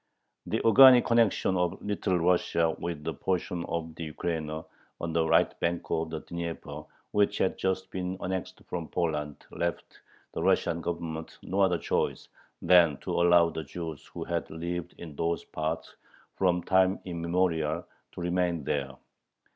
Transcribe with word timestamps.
The 0.47 0.63
organic 0.65 1.05
connection 1.05 1.55
of 1.57 1.79
Little 1.79 2.17
Russia 2.17 2.75
with 2.79 3.03
the 3.03 3.13
portion 3.13 3.63
of 3.65 3.93
the 3.93 4.05
Ukraina 4.11 4.65
on 4.99 5.13
the 5.13 5.27
right 5.29 5.53
bank 5.59 5.83
of 5.91 6.09
the 6.09 6.21
Dnieper 6.21 6.85
which 7.11 7.37
had 7.37 7.55
just 7.55 7.91
been 7.91 8.17
annexed 8.19 8.61
from 8.67 8.87
Poland, 8.87 9.45
left 9.51 9.99
the 10.33 10.41
Russian 10.41 10.81
Government 10.81 11.37
no 11.43 11.61
other 11.61 11.77
choice 11.77 12.29
than 12.63 12.97
to 13.01 13.11
allow 13.21 13.51
the 13.51 13.63
Jews 13.63 14.07
who 14.07 14.23
had 14.23 14.49
lived 14.49 14.95
in 14.97 15.15
those 15.15 15.43
parts 15.45 15.95
from 16.35 16.63
time 16.63 16.99
immemorial 17.05 17.85
to 18.13 18.21
remain 18.21 18.63
there. 18.63 18.95